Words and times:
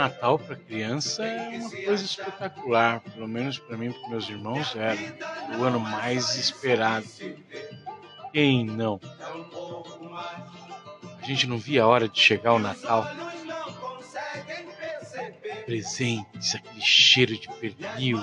Natal 0.00 0.38
para 0.38 0.56
criança 0.56 1.22
é 1.26 1.58
uma 1.58 1.70
coisa 1.70 2.02
espetacular, 2.02 3.00
pelo 3.00 3.28
menos 3.28 3.58
para 3.58 3.76
mim 3.76 3.90
e 3.90 3.92
para 3.92 4.08
meus 4.08 4.30
irmãos 4.30 4.74
era 4.74 4.96
o 5.58 5.62
ano 5.62 5.78
mais 5.78 6.36
esperado. 6.36 7.06
Quem 8.32 8.64
não? 8.64 8.98
A 11.20 11.26
gente 11.26 11.46
não 11.46 11.58
via 11.58 11.82
a 11.82 11.86
hora 11.86 12.08
de 12.08 12.18
chegar 12.18 12.54
o 12.54 12.58
Natal. 12.58 13.06
Presentes, 15.66 16.54
aquele 16.54 16.80
cheiro 16.80 17.38
de 17.38 17.48
pernil, 17.60 18.18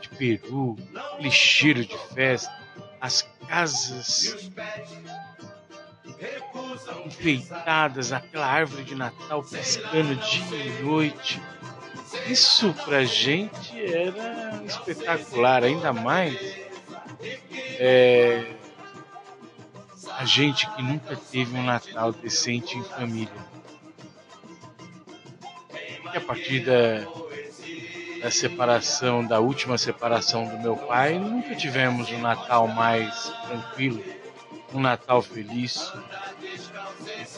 de 0.00 0.08
peru, 0.08 0.76
aquele 0.96 1.30
cheiro 1.30 1.84
de 1.84 1.96
festa, 2.12 2.52
as 3.00 3.22
casas 3.46 4.50
enfeitadas, 7.04 8.12
aquela 8.12 8.46
árvore 8.46 8.84
de 8.84 8.94
Natal 8.94 9.42
piscando 9.42 10.14
dia 10.16 10.56
e 10.56 10.82
noite. 10.82 11.40
Isso 12.28 12.72
pra 12.84 13.04
gente 13.04 13.72
era 13.92 14.62
espetacular, 14.64 15.64
ainda 15.64 15.92
mais 15.92 16.64
é, 17.78 18.54
a 20.16 20.24
gente 20.24 20.68
que 20.70 20.82
nunca 20.82 21.16
teve 21.16 21.56
um 21.56 21.64
Natal 21.64 22.12
decente 22.12 22.78
em 22.78 22.84
família. 22.84 23.54
E 26.12 26.16
a 26.16 26.20
partir 26.20 26.60
da, 26.60 27.04
da 28.22 28.30
separação, 28.30 29.24
da 29.24 29.40
última 29.40 29.76
separação 29.76 30.46
do 30.46 30.58
meu 30.58 30.76
pai, 30.76 31.18
nunca 31.18 31.54
tivemos 31.56 32.10
um 32.10 32.20
Natal 32.20 32.68
mais 32.68 33.32
tranquilo, 33.46 34.02
um 34.72 34.80
Natal 34.80 35.20
feliz. 35.20 35.92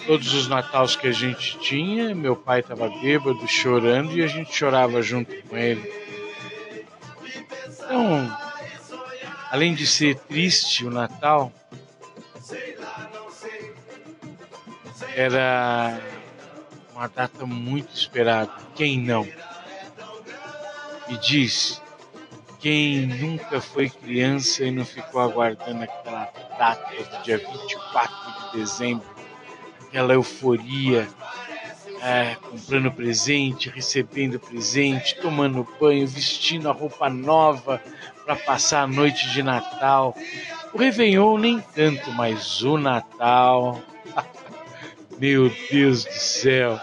Todos 0.07 0.33
os 0.35 0.47
Natais 0.47 0.95
que 0.95 1.09
a 1.09 1.12
gente 1.12 1.59
tinha, 1.59 2.15
meu 2.15 2.37
pai 2.37 2.61
estava 2.61 2.89
bêbado, 2.89 3.47
chorando 3.49 4.17
e 4.17 4.23
a 4.23 4.27
gente 4.27 4.55
chorava 4.55 5.03
junto 5.03 5.35
com 5.43 5.57
ele. 5.57 5.93
Então, 7.69 8.39
além 9.51 9.75
de 9.75 9.87
ser 9.87 10.17
triste 10.17 10.84
o 10.84 10.91
Natal, 10.91 11.53
era 15.15 15.99
uma 16.95 17.09
data 17.09 17.45
muito 17.45 17.95
esperada. 17.95 18.53
Quem 18.75 19.01
não? 19.01 19.27
E 21.09 21.17
diz: 21.17 21.83
quem 22.61 23.07
nunca 23.07 23.61
foi 23.61 23.89
criança 23.89 24.65
e 24.65 24.71
não 24.71 24.84
ficou 24.84 25.21
aguardando 25.21 25.84
aquela 25.84 26.25
data 26.59 26.95
do 26.95 27.23
dia 27.23 27.39
24 27.39 28.51
de 28.53 28.59
dezembro, 28.59 29.16
aquela 29.89 30.15
euforia, 30.15 31.09
é, 32.03 32.37
comprando 32.37 32.91
presente, 32.92 33.70
recebendo 33.70 34.39
presente, 34.39 35.17
tomando 35.17 35.67
banho, 35.81 36.06
vestindo 36.06 36.69
a 36.69 36.73
roupa 36.73 37.09
nova 37.09 37.81
para 38.25 38.37
passar 38.37 38.83
a 38.83 38.87
noite 38.87 39.31
de 39.31 39.43
Natal. 39.43 40.17
O 40.73 40.78
Réveillon 40.78 41.39
nem 41.39 41.61
tanto, 41.61 42.11
mas 42.12 42.62
o 42.62 42.77
Natal. 42.77 43.81
Meu 45.19 45.51
Deus 45.70 46.05
do 46.05 46.12
céu! 46.12 46.78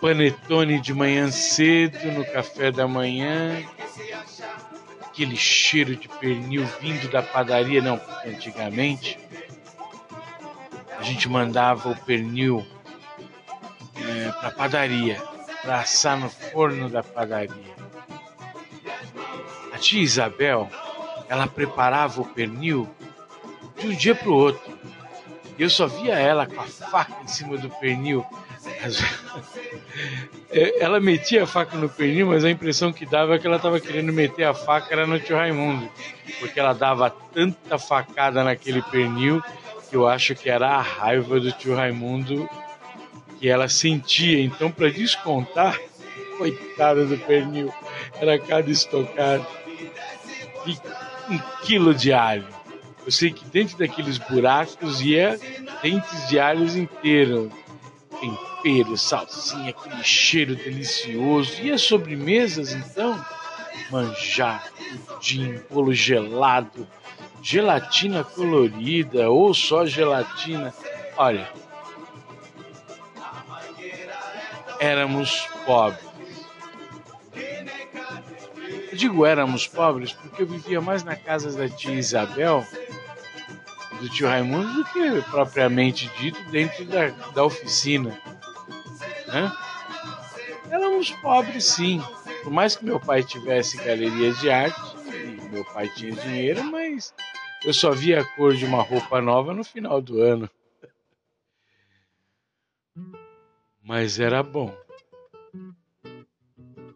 Panetone 0.00 0.80
de 0.80 0.92
manhã 0.92 1.30
cedo, 1.30 2.12
no 2.12 2.24
café 2.24 2.70
da 2.70 2.86
manhã. 2.86 3.62
Aquele 5.00 5.36
cheiro 5.36 5.96
de 5.96 6.08
pernil 6.08 6.66
vindo 6.80 7.08
da 7.10 7.22
padaria, 7.22 7.80
não, 7.80 7.98
antigamente 8.26 9.18
gente 11.06 11.28
mandava 11.28 11.88
o 11.88 11.96
pernil 11.96 12.66
é, 13.94 14.32
para 14.32 14.50
padaria, 14.50 15.22
para 15.62 15.80
assar 15.80 16.18
no 16.18 16.28
forno 16.28 16.90
da 16.90 17.02
padaria. 17.02 17.76
A 19.72 19.78
tia 19.78 20.02
Isabel, 20.02 20.68
ela 21.28 21.46
preparava 21.46 22.20
o 22.20 22.24
pernil 22.24 22.88
de 23.78 23.86
um 23.86 23.94
dia 23.94 24.14
para 24.14 24.28
o 24.28 24.34
outro. 24.34 24.76
Eu 25.56 25.70
só 25.70 25.86
via 25.86 26.18
ela 26.18 26.44
com 26.44 26.60
a 26.60 26.64
faca 26.64 27.22
em 27.22 27.28
cima 27.28 27.56
do 27.56 27.70
pernil. 27.70 28.24
É, 30.48 30.82
ela 30.82 31.00
metia 31.00 31.42
a 31.42 31.46
faca 31.46 31.76
no 31.76 31.88
pernil, 31.88 32.28
mas 32.28 32.44
a 32.44 32.50
impressão 32.50 32.92
que 32.92 33.04
dava 33.04 33.34
é 33.34 33.38
que 33.38 33.46
ela 33.46 33.56
estava 33.56 33.80
querendo 33.80 34.12
meter 34.12 34.44
a 34.44 34.54
faca 34.54 34.94
era 34.94 35.06
no 35.06 35.18
tio 35.18 35.36
Raimundo, 35.36 35.90
porque 36.38 36.58
ela 36.58 36.72
dava 36.72 37.10
tanta 37.10 37.78
facada 37.78 38.44
naquele 38.44 38.80
pernil 38.82 39.42
que 39.88 39.96
eu 39.96 40.06
acho 40.06 40.34
que 40.34 40.48
era 40.50 40.68
a 40.68 40.80
raiva 40.80 41.38
do 41.38 41.52
tio 41.52 41.74
Raimundo 41.74 42.48
que 43.38 43.48
ela 43.48 43.68
sentia. 43.68 44.40
Então, 44.40 44.70
para 44.70 44.90
descontar, 44.90 45.78
coitada 46.38 47.04
do 47.04 47.16
pernil, 47.18 47.72
era 48.20 48.38
cada 48.38 48.70
estocado 48.70 49.46
e 50.66 50.78
um 51.32 51.38
quilo 51.62 51.94
de 51.94 52.12
alho. 52.12 52.46
Eu 53.04 53.12
sei 53.12 53.30
que 53.30 53.44
dentro 53.46 53.78
daqueles 53.78 54.18
buracos 54.18 55.00
ia 55.00 55.38
dentes 55.82 56.28
de 56.28 56.40
alhos 56.40 56.74
inteiros. 56.76 57.52
Tempero, 58.20 58.96
salsinha, 58.96 59.70
aquele 59.70 60.02
cheiro 60.02 60.56
delicioso. 60.56 61.60
E 61.62 61.70
as 61.70 61.82
sobremesas, 61.82 62.72
então? 62.72 63.22
Manjar, 63.90 64.66
pudim, 65.06 65.60
bolo 65.70 65.92
gelado, 65.92 66.88
gelatina 67.46 68.24
colorida 68.24 69.30
ou 69.30 69.54
só 69.54 69.86
gelatina. 69.86 70.74
Olha, 71.16 71.48
éramos 74.80 75.46
pobres. 75.64 76.04
Eu 78.90 78.96
digo 78.96 79.24
éramos 79.24 79.68
pobres 79.68 80.12
porque 80.12 80.42
eu 80.42 80.46
vivia 80.48 80.80
mais 80.80 81.04
na 81.04 81.14
casa 81.14 81.56
da 81.56 81.68
tia 81.68 81.94
Isabel, 81.94 82.66
do 84.00 84.08
tio 84.08 84.26
Raimundo, 84.26 84.82
do 84.82 84.84
que 84.86 85.22
propriamente 85.30 86.10
dito 86.18 86.42
dentro 86.50 86.84
da, 86.86 87.10
da 87.32 87.44
oficina. 87.44 88.20
Né? 89.28 89.52
Éramos 90.68 91.12
pobres 91.22 91.64
sim. 91.64 92.02
Por 92.42 92.52
mais 92.52 92.74
que 92.74 92.84
meu 92.84 92.98
pai 92.98 93.22
tivesse 93.22 93.76
galerias 93.76 94.36
de 94.40 94.50
arte, 94.50 94.80
meu 95.52 95.64
pai 95.64 95.88
tinha 95.90 96.12
dinheiro, 96.12 96.64
mas 96.64 97.14
eu 97.64 97.72
só 97.72 97.90
via 97.90 98.20
a 98.20 98.24
cor 98.24 98.54
de 98.54 98.64
uma 98.64 98.82
roupa 98.82 99.20
nova 99.20 99.52
no 99.52 99.64
final 99.64 100.00
do 100.00 100.20
ano. 100.20 100.48
Mas 103.82 104.18
era 104.18 104.42
bom. 104.42 104.76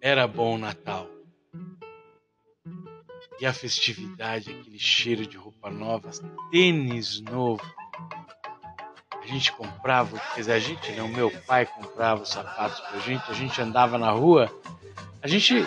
Era 0.00 0.26
bom 0.26 0.56
o 0.56 0.58
Natal. 0.58 1.08
E 3.40 3.46
a 3.46 3.52
festividade, 3.52 4.50
aquele 4.50 4.78
cheiro 4.78 5.26
de 5.26 5.36
roupa 5.36 5.70
nova, 5.70 6.10
tênis 6.50 7.20
novo. 7.20 7.62
A 9.12 9.26
gente 9.26 9.52
comprava, 9.52 10.18
quer 10.34 10.40
dizer, 10.40 10.52
a 10.52 10.58
gente 10.58 10.92
não, 10.92 11.08
meu 11.08 11.30
pai 11.46 11.64
comprava 11.64 12.22
os 12.22 12.30
sapatos 12.30 12.80
pra 12.80 12.98
gente, 12.98 13.30
a 13.30 13.34
gente 13.34 13.60
andava 13.60 13.96
na 13.96 14.10
rua, 14.10 14.52
a 15.22 15.28
gente 15.28 15.64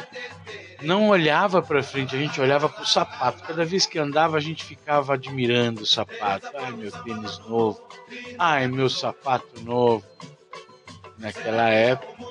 não 0.84 1.08
olhava 1.08 1.62
para 1.62 1.82
frente, 1.82 2.16
a 2.16 2.20
gente 2.20 2.40
olhava 2.40 2.70
para 2.70 2.84
o 2.84 2.88
sapato. 2.88 3.44
Cada 3.44 3.66
vez 3.66 3.86
que 3.86 3.98
andava, 3.98 4.38
a 4.38 4.40
gente 4.40 4.64
ficava 4.64 5.14
admirando 5.14 5.82
o 5.82 5.86
sapato. 5.86 6.50
Ai, 6.56 6.72
meu 6.72 6.92
tênis 6.92 7.40
novo. 7.40 7.82
Ai, 8.38 8.68
meu 8.68 8.90
sapato 8.90 9.62
novo. 9.62 10.06
Naquela 11.18 11.70
época, 11.70 12.26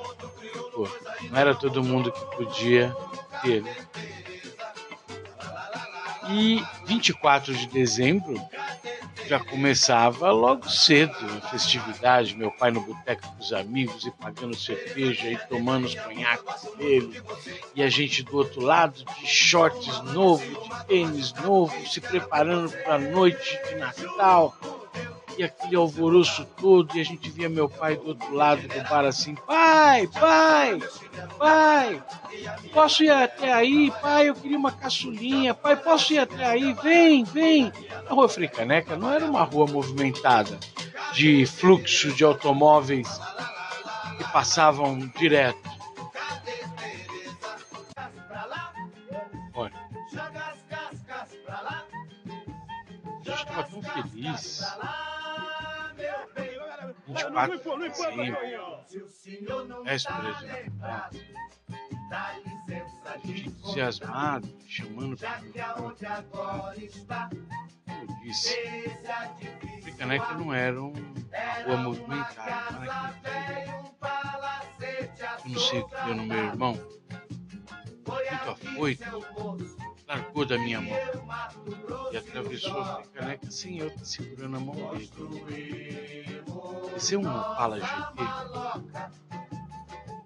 pô, 0.74 0.88
não 1.30 1.38
era 1.38 1.54
todo 1.54 1.82
mundo 1.82 2.12
que 2.12 2.36
podia 2.36 2.94
ter. 3.42 3.62
Né? 3.62 3.74
E 6.28 6.62
24 6.86 7.54
de 7.54 7.66
dezembro 7.66 8.34
já 9.26 9.40
começava 9.40 10.30
logo 10.30 10.68
cedo 10.68 11.14
a 11.38 11.48
festividade, 11.48 12.36
meu 12.36 12.50
pai 12.50 12.70
no 12.70 12.80
boteco 12.80 13.26
com 13.26 13.40
os 13.40 13.52
amigos 13.52 14.06
e 14.06 14.10
pagando 14.10 14.56
cerveja 14.56 15.30
e 15.30 15.36
tomando 15.48 15.86
os 15.86 15.94
conhaques 15.94 16.68
dele, 16.76 17.22
e 17.74 17.82
a 17.82 17.88
gente 17.88 18.22
do 18.22 18.36
outro 18.36 18.60
lado 18.60 19.04
de 19.04 19.26
shorts 19.26 20.00
novo, 20.12 20.44
de 20.44 20.86
tênis 20.86 21.32
novo, 21.34 21.74
se 21.86 22.00
preparando 22.00 22.70
para 22.70 22.94
a 22.94 22.98
noite 22.98 23.58
de 23.68 23.74
Natal 23.76 24.54
e 25.36 25.42
aquele 25.42 25.76
alvoroço 25.76 26.44
todo, 26.56 26.96
e 26.96 27.00
a 27.00 27.04
gente 27.04 27.30
via 27.30 27.48
meu 27.48 27.68
pai 27.68 27.96
do 27.96 28.08
outro 28.08 28.34
lado 28.34 28.62
do 28.66 28.88
bar 28.88 29.04
assim, 29.04 29.34
pai, 29.34 30.06
pai, 30.08 30.78
pai, 31.38 32.02
posso 32.72 33.02
ir 33.02 33.10
até 33.10 33.52
aí, 33.52 33.90
pai, 34.02 34.28
eu 34.28 34.34
queria 34.34 34.58
uma 34.58 34.72
caçulinha, 34.72 35.54
pai, 35.54 35.76
posso 35.76 36.12
ir 36.12 36.18
até 36.18 36.44
aí, 36.44 36.74
vem, 36.74 37.24
vem. 37.24 37.72
A 38.08 38.14
rua 38.14 38.28
Fricaneca 38.28 38.96
não 38.96 39.12
era 39.12 39.24
uma 39.24 39.42
rua 39.42 39.66
movimentada, 39.66 40.58
de 41.12 41.46
fluxo 41.46 42.12
de 42.12 42.24
automóveis 42.24 43.08
que 44.18 44.24
passavam 44.32 44.98
direto. 45.18 45.70
Olha, 49.54 49.72
gente 53.32 53.42
estava 53.42 53.64
tão 53.64 53.82
feliz. 53.82 54.62
A 57.14 57.18
gente 57.18 57.30
quatro 57.32 57.94
sempre, 57.94 58.32
véspera 59.84 60.34
de 60.34 60.46
Natal, 60.46 61.10
entusiasmado, 63.24 64.48
chamando 64.66 65.16
para 65.16 65.40
eu 68.00 68.06
disse, 68.22 68.56
Fricaneca 69.82 70.34
não 70.34 70.54
era 70.54 70.82
uma 70.82 70.92
rua 71.64 71.76
movimentada, 71.76 73.14
não 75.44 75.58
sei 75.58 75.80
o 75.80 75.88
que 75.88 76.04
deu 76.04 76.14
no 76.14 76.24
meu 76.24 76.38
irmão, 76.38 76.72
muito 78.06 78.50
afoito, 78.50 79.04
largou 80.06 80.44
da 80.44 80.58
minha 80.58 80.80
mão 80.80 80.96
e 82.12 82.16
atravessou 82.16 82.80
a 82.80 82.96
Fricaneca 82.96 83.50
sem 83.50 83.78
eu 83.78 83.88
estar 83.88 84.04
segurando 84.04 84.56
a 84.56 84.60
mão 84.60 84.74
dele. 84.96 86.42
Esse 86.96 87.14
é 87.14 87.18
um 87.18 87.22
Opala 87.22 87.80
GT 87.80 88.22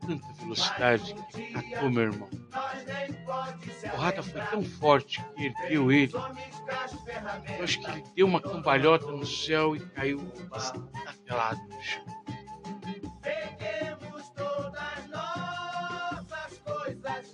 tanta 0.07 0.33
velocidade 0.35 1.15
que 1.31 1.53
catou 1.53 1.91
meu 1.91 2.05
irmão. 2.05 2.29
A 2.53 3.89
porrada 3.91 4.23
foi 4.23 4.41
tão 4.43 4.63
forte 4.63 5.23
que 5.35 5.47
ergueu 5.47 5.91
ele. 5.91 6.13
Eu 6.15 7.65
acho 7.65 7.81
que 7.81 7.91
ele 7.91 8.05
deu 8.15 8.27
uma 8.27 8.41
cambalhota 8.41 9.07
no 9.11 9.27
céu 9.27 9.75
e 9.75 9.81
caiu 9.81 10.33
estatelado 10.57 11.61
no 11.69 11.83
chão. 11.83 12.05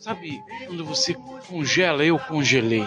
Sabe 0.03 0.43
quando 0.67 0.85
você 0.85 1.15
congela? 1.47 2.05
Eu 2.05 2.19
congelei. 2.19 2.85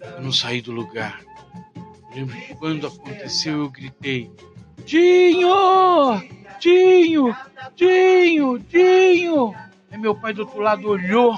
Eu 0.00 0.22
não 0.22 0.32
saí 0.32 0.62
do 0.62 0.72
lugar. 0.72 1.20
Lembro 2.14 2.34
que 2.34 2.54
quando 2.54 2.86
aconteceu 2.86 3.58
eu 3.58 3.68
gritei: 3.68 4.32
Dinho! 4.86 6.18
Dinho! 6.58 7.36
Dinho! 7.76 8.58
Dinho! 8.58 9.54
Aí 9.90 9.98
meu 9.98 10.14
pai 10.14 10.32
do 10.32 10.40
outro 10.40 10.60
lado 10.60 10.88
olhou 10.88 11.36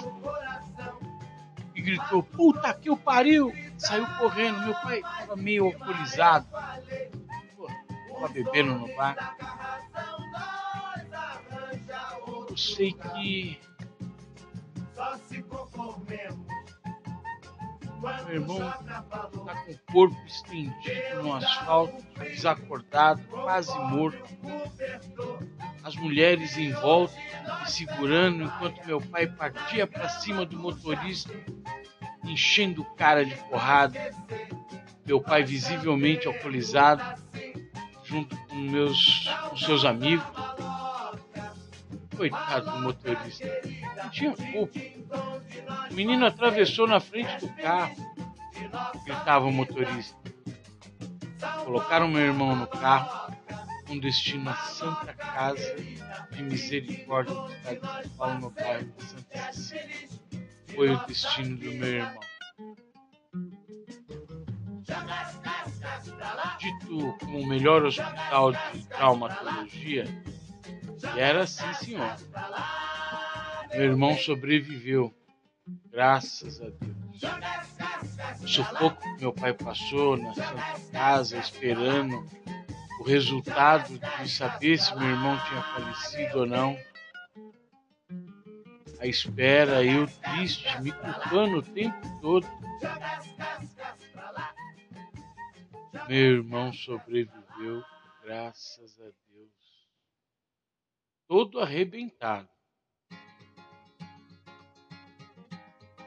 e 1.75 1.83
gritou: 1.83 2.23
Puta 2.23 2.73
que 2.75 2.89
o 2.89 2.97
pariu! 2.97 3.53
Saiu 3.77 4.07
correndo. 4.19 4.61
Meu 4.61 4.75
pai 4.75 5.01
estava 5.01 5.35
meio 5.35 5.65
alcoolizado. 5.65 6.47
Estava 8.07 8.29
bebendo 8.29 8.75
no 8.75 8.95
bar. 8.95 9.37
Eu 12.57 12.59
sei 12.59 12.93
que. 12.95 13.61
Meu 18.01 18.35
irmão 18.35 18.57
está 18.57 19.03
com 19.31 19.73
o 19.73 19.93
corpo 19.93 20.17
estendido 20.27 21.23
no 21.23 21.35
asfalto, 21.35 22.03
desacordado, 22.19 23.23
quase 23.25 23.79
morto. 23.79 24.25
As 25.85 25.97
mulheres 25.97 26.57
em 26.57 26.73
volta 26.73 27.15
me 27.61 27.71
segurando 27.71 28.45
enquanto 28.45 28.87
meu 28.87 29.03
pai 29.03 29.27
partia 29.27 29.87
para 29.87 30.09
cima 30.09 30.47
do 30.47 30.59
motorista, 30.59 31.35
enchendo 32.25 32.81
o 32.81 32.97
cara 32.97 33.23
de 33.23 33.37
porrada. 33.51 34.13
Meu 35.05 35.21
pai 35.21 35.45
visivelmente 35.45 36.27
alcoolizado, 36.27 37.23
junto 38.03 38.35
com 38.47 38.57
meus 38.57 39.29
com 39.51 39.57
seus 39.59 39.85
amigos. 39.85 40.46
Coitado 42.17 42.71
do 42.71 42.79
motorista, 42.81 43.47
não 43.97 44.11
tinha 44.11 44.35
culpa. 44.35 44.79
O 45.91 45.95
menino 45.95 46.27
atravessou 46.27 46.87
na 46.87 47.01
frente 47.01 47.39
do 47.41 47.49
carro, 47.55 47.97
gritava 49.05 49.45
o 49.45 49.53
motorista. 49.53 50.17
Colocaram 51.65 52.09
meu 52.09 52.23
irmão 52.23 52.57
no 52.57 52.67
carro, 52.67 53.35
com 53.87 53.99
destino 53.99 54.51
à 54.51 54.55
Santa 54.55 55.13
Casa 55.13 55.77
de 56.33 56.43
Misericórdia 56.43 57.35
do 57.35 57.53
estado 57.53 58.03
de 58.03 58.09
São 58.09 58.17
Paulo, 58.17 58.41
no 58.41 58.51
bairro 58.51 58.93
de 58.97 59.05
Santa 59.05 59.53
Cecília. 59.53 60.09
Foi 60.75 60.91
o 60.91 61.07
destino 61.07 61.57
do 61.57 61.73
meu 61.73 61.89
irmão. 61.89 62.21
Dito 66.59 67.17
como 67.21 67.41
o 67.41 67.47
melhor 67.47 67.85
hospital 67.85 68.53
de 68.53 68.87
traumatologia, 68.87 70.05
e 71.03 71.21
era 71.21 71.43
assim, 71.43 71.73
senhor. 71.75 72.17
Meu 73.71 73.85
irmão 73.85 74.17
sobreviveu, 74.17 75.15
graças 75.91 76.61
a 76.61 76.71
Deus. 76.71 76.97
O 78.43 78.49
sufoco 78.49 79.01
que 79.01 79.21
meu 79.21 79.33
pai 79.33 79.53
passou 79.53 80.17
na 80.17 80.35
Santa 80.35 80.81
Casa, 80.93 81.39
esperando 81.39 82.27
o 83.01 83.05
resultado 83.05 83.99
de 84.23 84.29
saber 84.31 84.79
se 84.79 84.95
meu 84.97 85.09
irmão 85.09 85.39
tinha 85.47 85.63
falecido 85.63 86.41
ou 86.41 86.47
não. 86.47 86.79
A 88.99 89.07
espera, 89.07 89.85
eu 89.85 90.07
triste, 90.07 90.81
me 90.81 90.93
culpando 90.93 91.59
o 91.59 91.63
tempo 91.63 92.21
todo. 92.21 92.47
Meu 96.09 96.37
irmão 96.37 96.73
sobreviveu, 96.73 97.83
graças 98.25 98.99
a 99.01 99.05
Deus 99.05 99.26
todo 101.29 101.61
arrebentado. 101.61 102.49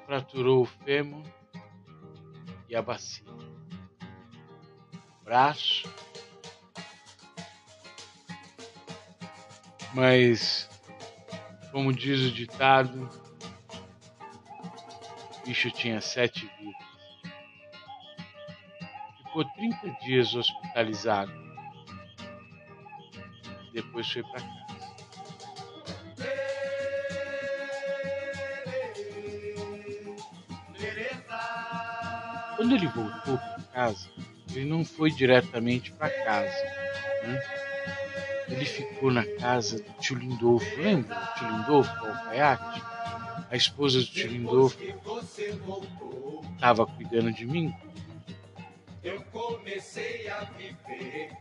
Fraturou 0.05 0.63
o 0.63 0.65
fêmur 0.65 1.23
e 2.67 2.75
a 2.75 2.81
bacia. 2.81 3.25
Braço. 5.23 5.87
Mas, 9.93 10.69
como 11.71 11.93
diz 11.93 12.21
o 12.21 12.31
ditado, 12.31 13.09
o 15.37 15.45
bicho 15.45 15.69
tinha 15.71 15.99
sete 16.01 16.45
vidas. 16.57 16.89
Ficou 19.17 19.45
30 19.45 19.91
dias 20.01 20.33
hospitalizado. 20.33 21.31
Depois 23.73 24.11
foi 24.11 24.23
para 24.23 24.41
casa. 24.41 24.68
Quando 32.69 32.83
ele 32.83 32.87
voltou 32.93 33.35
para 33.39 33.63
casa, 33.73 34.07
ele 34.51 34.65
não 34.65 34.85
foi 34.85 35.09
diretamente 35.09 35.91
para 35.91 36.07
casa. 36.07 36.63
Né? 37.23 37.41
Ele 38.47 38.63
ficou 38.63 39.09
na 39.09 39.25
casa 39.25 39.77
do 39.81 39.91
tio 39.93 40.15
Lindolfo. 40.15 40.79
Lembra 40.79 41.15
do 41.15 41.33
tio 41.33 41.49
Lindolfo, 41.49 41.91
o 41.91 42.07
alfaiate? 42.07 42.83
A 43.49 43.55
esposa 43.55 43.97
do 43.97 44.05
tio 44.05 44.27
Lindolfo 44.27 44.77
estava 46.53 46.85
cuidando 46.85 47.33
de 47.33 47.43
mim. 47.47 47.73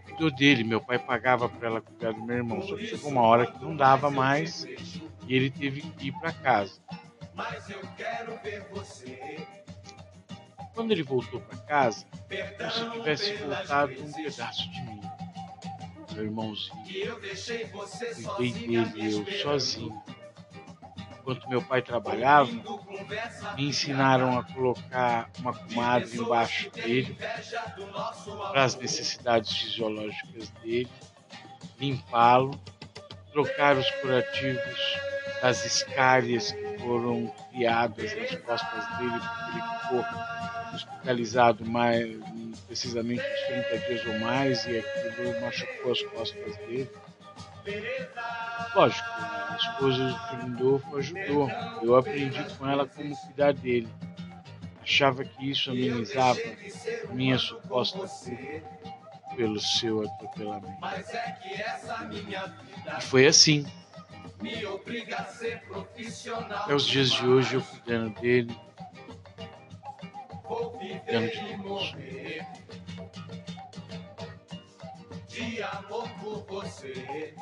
Cuidou 0.07 0.35
dele, 0.35 0.65
meu 0.65 0.81
pai 0.81 0.99
pagava 0.99 1.47
para 1.47 1.69
ela 1.69 1.83
cuidar 1.83 2.15
do 2.15 2.25
meu 2.25 2.37
irmão. 2.39 2.63
Só 2.63 2.75
que 2.75 2.87
chegou 2.87 3.11
uma 3.11 3.21
hora 3.21 3.45
que 3.47 3.63
não 3.63 3.77
dava 3.77 4.11
mais 4.11 4.65
e 4.65 5.37
ele 5.37 5.51
teve 5.51 5.83
que 5.83 6.09
ir 6.09 6.13
para 6.13 6.33
casa. 6.33 6.81
Mas 7.35 7.69
eu 7.69 7.83
quero 7.99 8.35
ver 8.43 8.67
você 8.71 9.47
quando 10.79 10.93
ele 10.93 11.03
voltou 11.03 11.41
para 11.41 11.59
casa, 11.59 12.07
como 12.57 12.71
se 12.71 12.91
tivesse 12.93 13.35
voltado 13.35 14.01
um 14.01 14.13
pedaço 14.13 14.71
de 14.71 14.81
mim. 14.83 15.01
Meu 16.13 16.25
irmãozinho. 16.25 17.17
Cuidei 18.37 18.85
dele, 18.85 19.13
eu 19.13 19.43
sozinho. 19.43 20.01
Enquanto 21.19 21.49
meu 21.49 21.61
pai 21.61 21.83
trabalhava, 21.83 22.53
me 23.57 23.69
ensinaram 23.69 24.39
a 24.39 24.45
colocar 24.45 25.29
uma 25.41 25.53
comadre 25.53 26.17
embaixo 26.17 26.71
dele 26.71 27.19
para 28.53 28.63
as 28.63 28.77
necessidades 28.77 29.51
fisiológicas 29.51 30.49
dele, 30.63 30.89
limpá-lo, 31.81 32.53
trocar 33.33 33.77
os 33.77 33.91
curativos 34.01 34.79
das 35.43 35.65
escárias 35.65 36.53
que 36.53 36.79
foram 36.79 37.27
criadas 37.51 38.17
nas 38.17 38.35
costas 38.43 38.99
dele, 38.99 39.19
porque 39.19 39.59
ele 39.59 39.79
ficou 39.81 40.48
hospitalizado 40.75 41.65
mais, 41.65 42.09
precisamente 42.67 43.23
uns 43.23 43.47
30 43.71 43.79
dias 43.87 44.07
ou 44.07 44.19
mais 44.21 44.67
e 44.67 44.79
aquilo 44.79 45.41
machucou 45.41 45.93
as 45.93 46.03
costas 46.03 46.57
dele. 46.59 46.91
Lógico, 48.75 49.09
a 49.09 49.57
esposa 49.57 50.05
do 50.05 50.47
Lindolfo 50.47 50.97
ajudou. 50.97 51.51
Eu 51.83 51.97
aprendi 51.97 52.43
com 52.57 52.69
ela 52.69 52.87
como 52.87 53.17
cuidar 53.17 53.53
dele. 53.53 53.89
Achava 54.83 55.25
que 55.25 55.51
isso 55.51 55.71
amenizava 55.71 56.39
a 57.09 57.13
minha 57.13 57.39
suposta 57.39 57.99
culpa 57.99 59.37
pelo 59.37 59.61
seu 59.61 60.03
atropelamento. 60.03 60.79
E 62.99 63.03
foi 63.03 63.27
assim. 63.27 63.67
Até 66.51 66.75
os 66.75 66.87
dias 66.87 67.11
de 67.11 67.27
hoje 67.27 67.57
eu 67.57 67.63
cuidando 67.63 68.21
dele, 68.21 68.57
cuidando 71.09 71.27
de 71.31 71.63
todos. 71.63 71.95
de 75.29 75.63
amor 75.63 76.09
por 76.21 76.47
você. 76.47 77.35